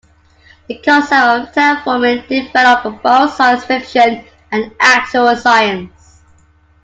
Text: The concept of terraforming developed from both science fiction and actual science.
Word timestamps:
The 0.67 0.79
concept 0.79 1.47
of 1.49 1.53
terraforming 1.53 2.27
developed 2.27 2.81
from 2.81 2.97
both 3.03 3.35
science 3.35 3.63
fiction 3.65 4.25
and 4.51 4.71
actual 4.81 5.35
science. 5.35 6.23